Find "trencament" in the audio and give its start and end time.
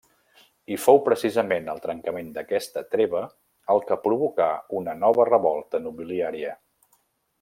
1.83-2.31